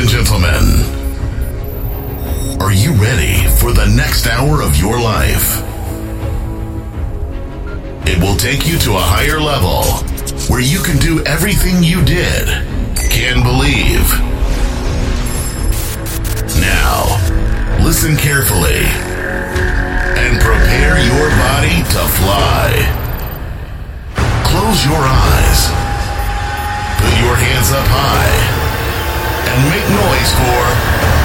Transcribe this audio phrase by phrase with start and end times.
[0.00, 0.64] and gentlemen,
[2.58, 5.60] are you ready for the next hour of your life?
[8.08, 9.84] It will take you to a higher level
[10.48, 12.48] where you can do everything you did,
[13.12, 14.08] can believe.
[16.56, 17.04] Now,
[17.84, 18.88] listen carefully
[20.16, 22.72] and prepare your body to fly.
[24.48, 25.68] Close your eyes,
[27.04, 28.59] put your hands up high
[29.52, 31.19] and make noise for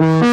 [0.00, 0.29] Mm-hmm.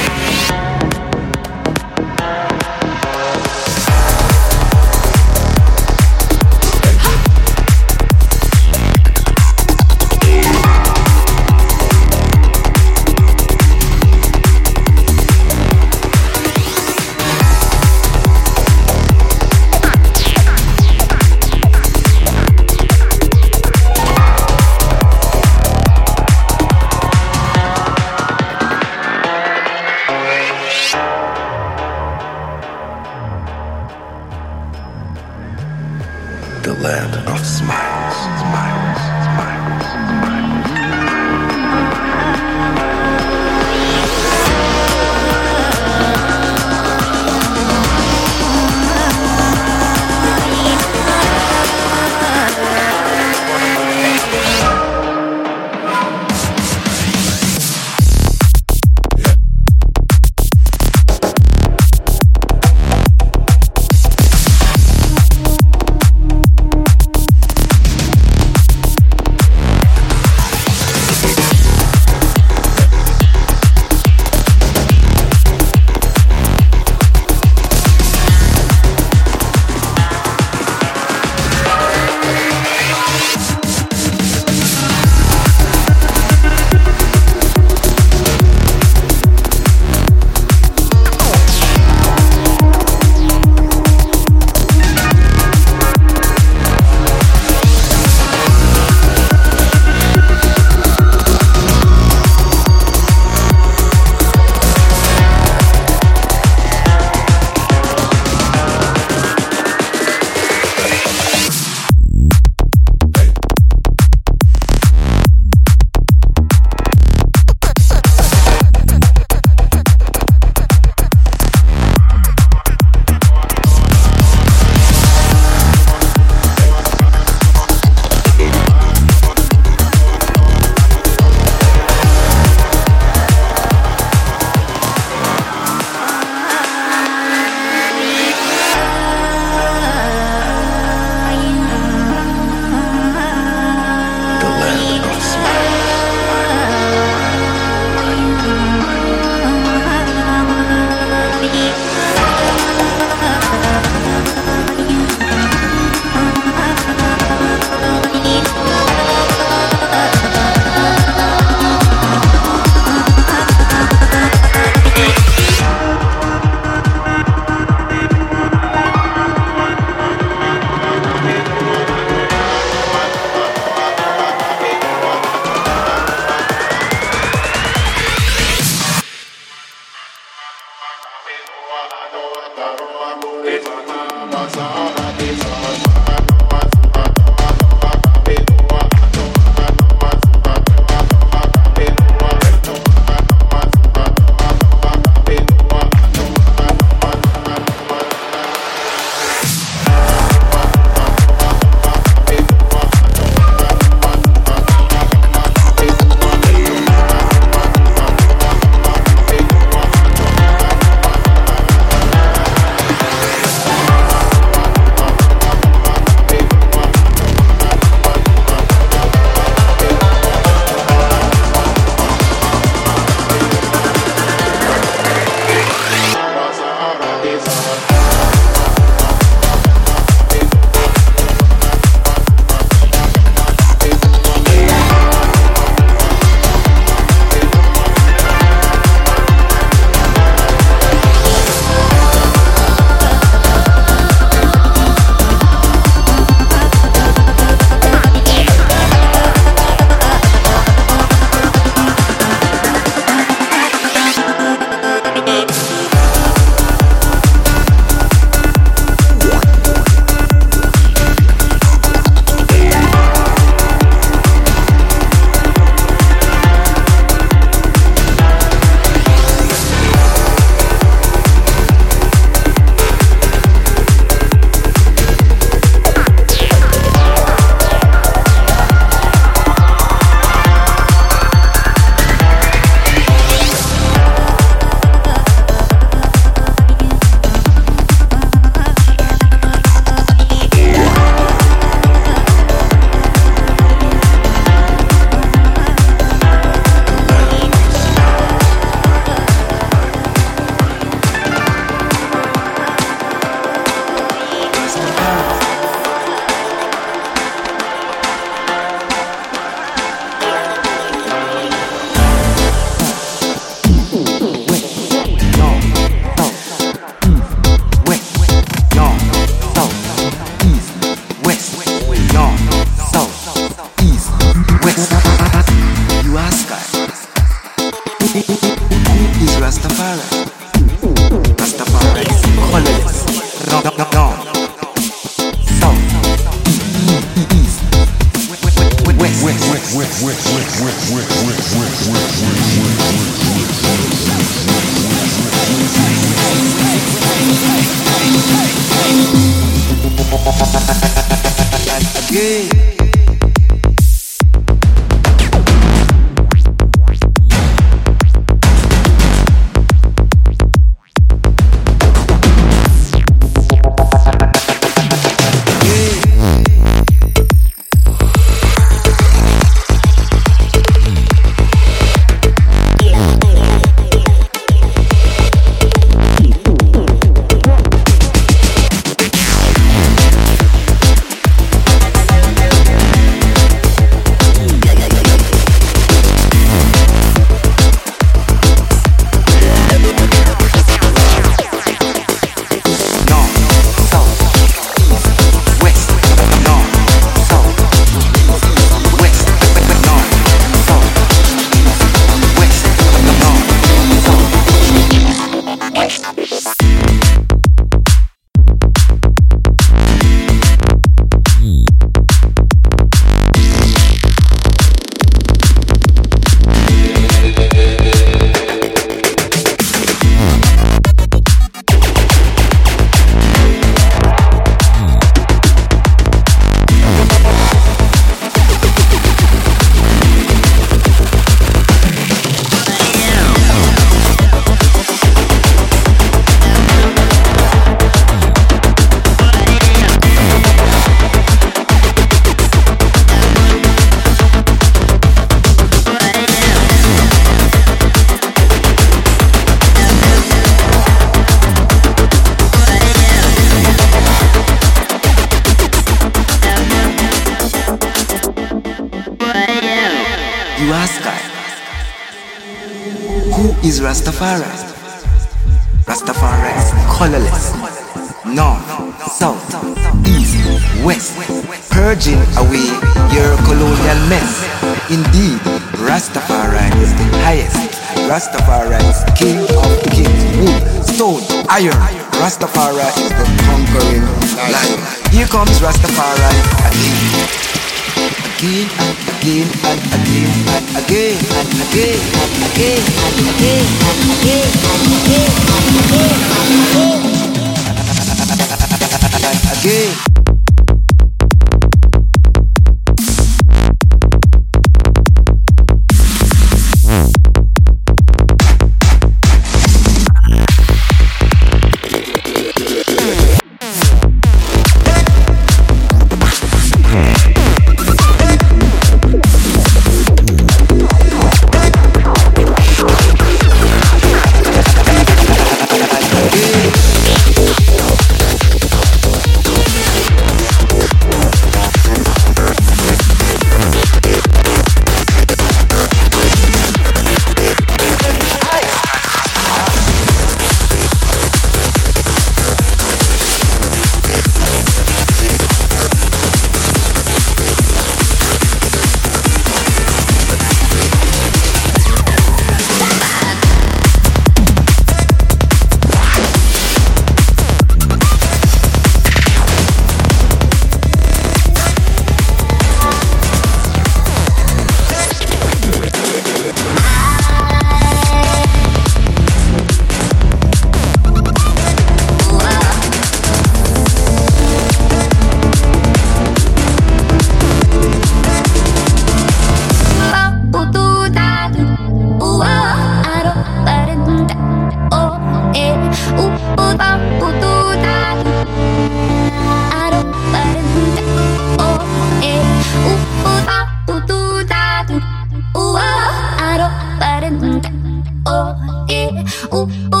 [598.31, 600.00] oh, oh, ooh, ooh.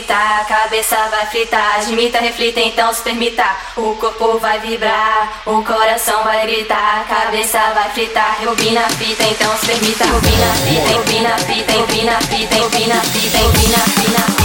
[0.00, 3.44] Gritar, a cabeça vai fritar, admita, reflita, então se permita.
[3.76, 9.22] O corpo vai vibrar, o coração vai gritar, a cabeça vai fritar, rebobina a fita,
[9.24, 10.04] então se permita.
[10.04, 13.38] Rebobina a fita, rebobina a fita, rebobina a fita, rebobina a fita, rebobina a fita,
[13.38, 14.39] rebobina a fita.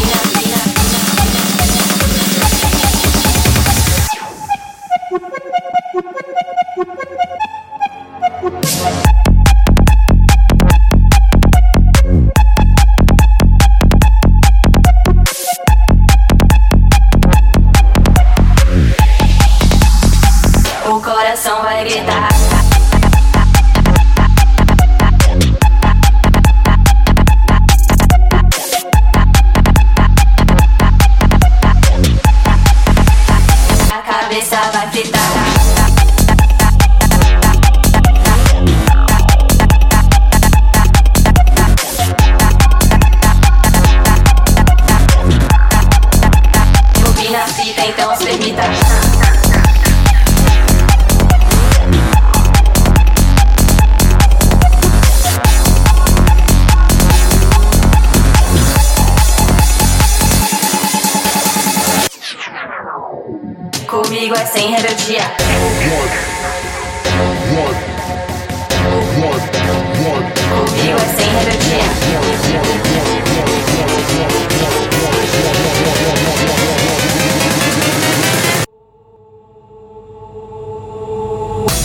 [63.95, 65.21] Comigo é sem rebeldia.
[70.49, 71.85] Comigo é sem rebeldia.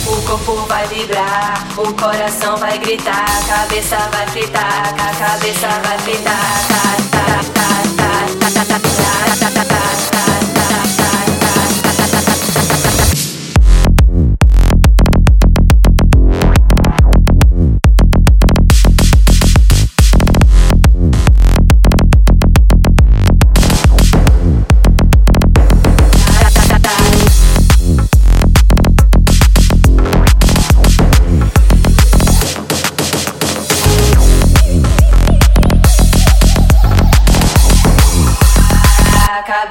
[0.05, 5.97] O corpo vai vibrar, o coração vai gritar, a cabeça vai fritar, a cabeça vai
[5.99, 6.35] fritar.
[6.67, 8.89] Tá, tá, tá, tá, tá, tá, tá, tá,
[9.39, 10.30] tá, tá, tá, tá.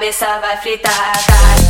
[0.01, 1.60] Cabeça vai fritar.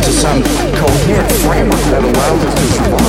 [0.00, 2.99] Into some coherent framework that allows us to survive?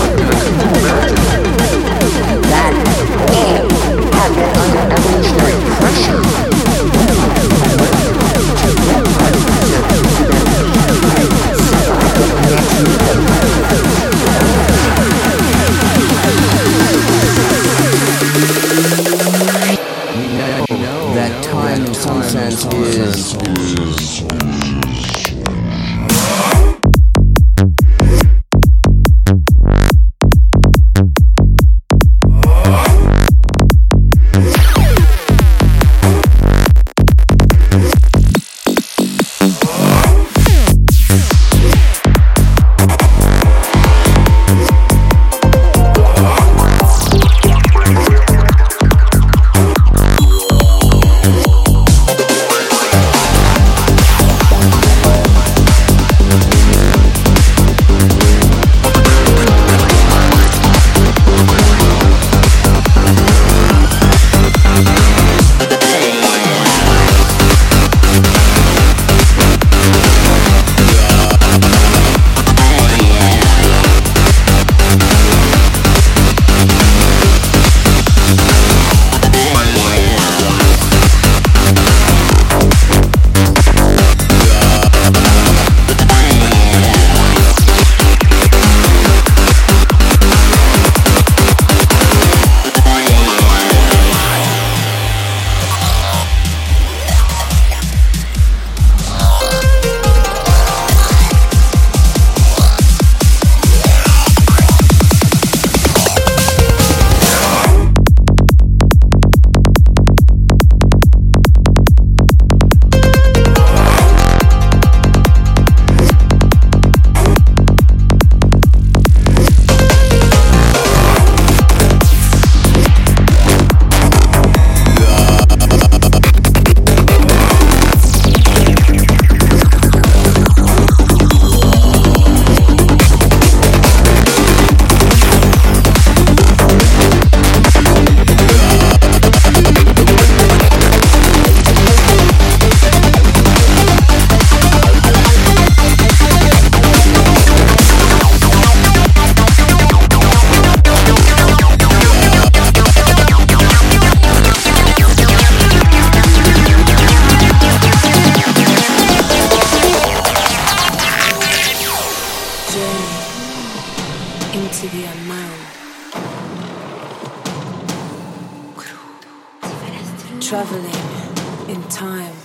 [170.52, 172.36] traveling in time.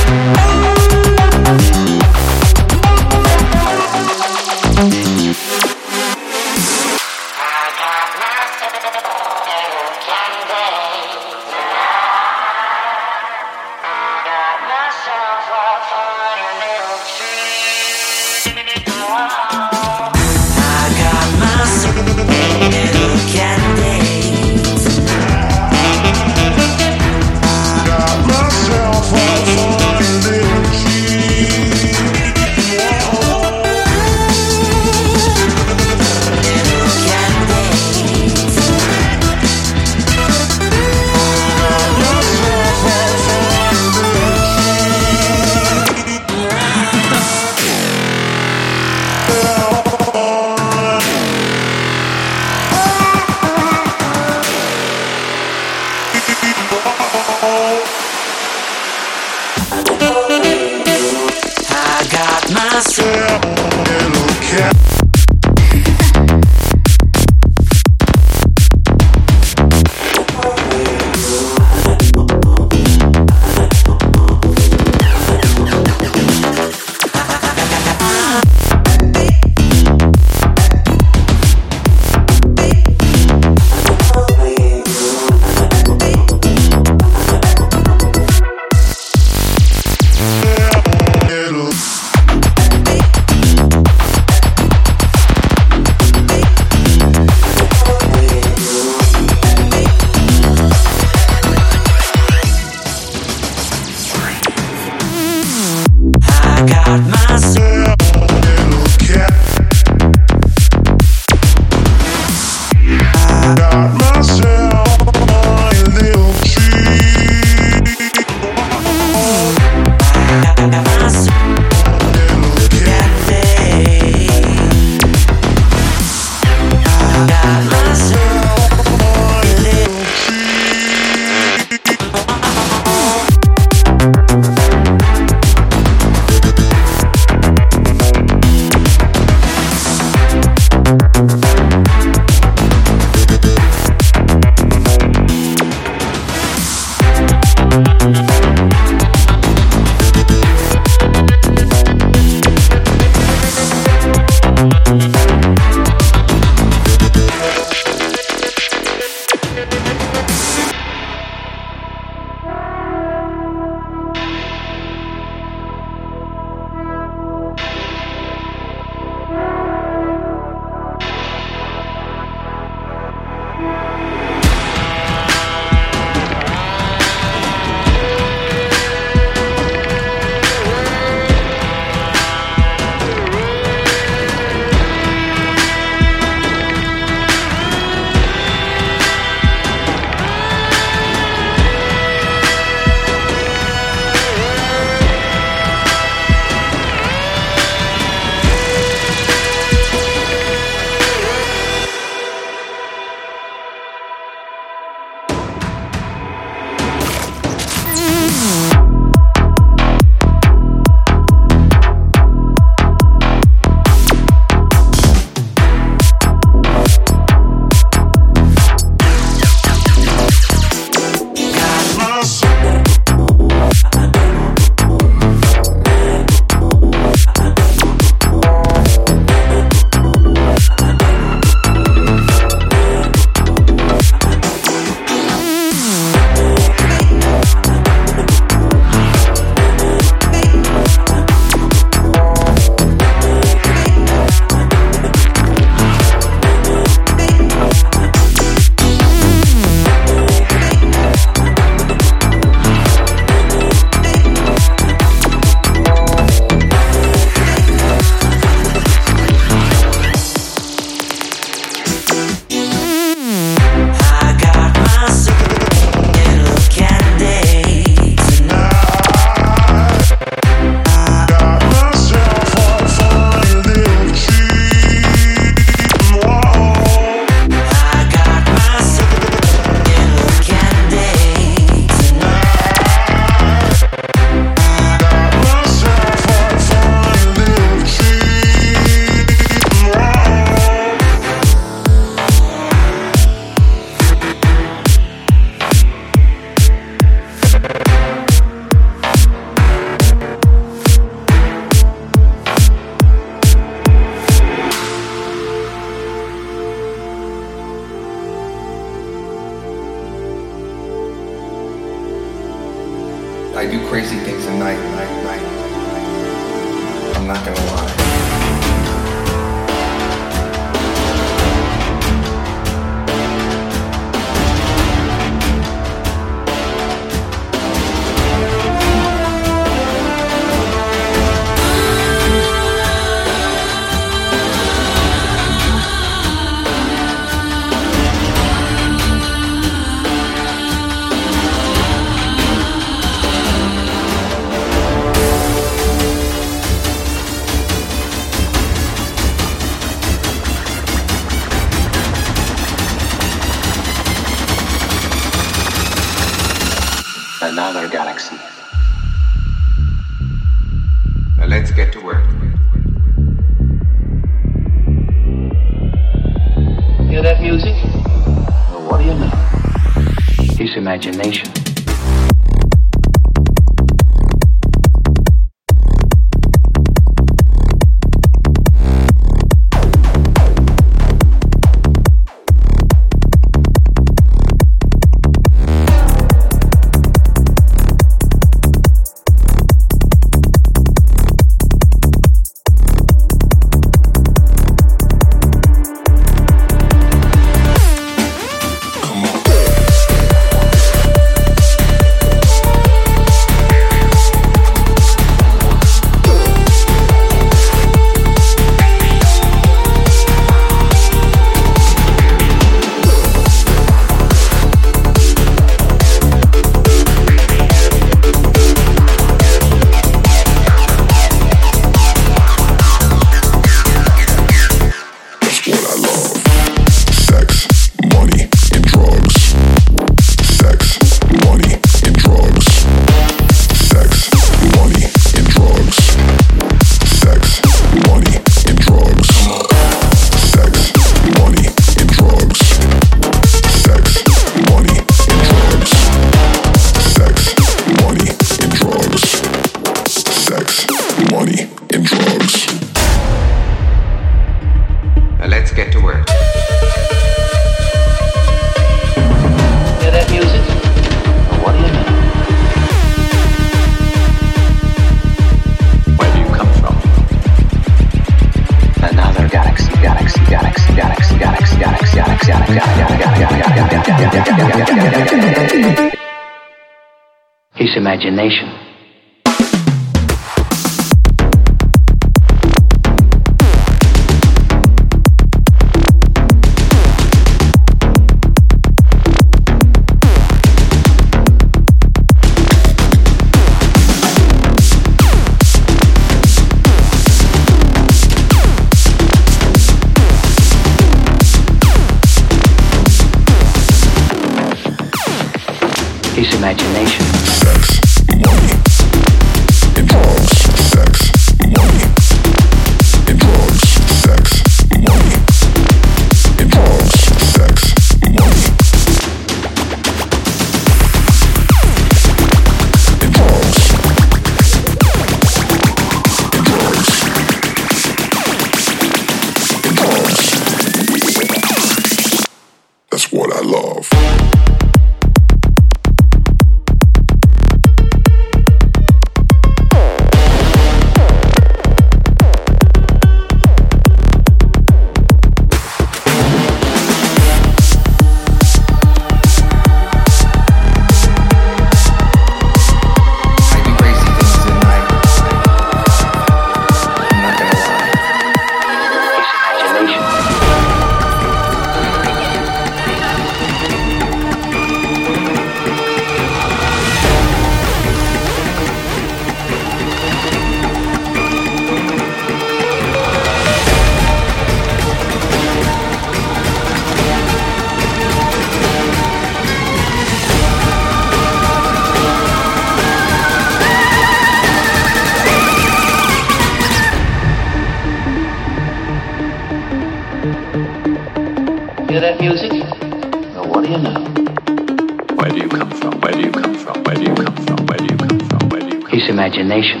[599.71, 600.00] nation.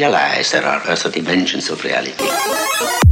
[0.00, 3.09] Realize there are other dimensions of reality.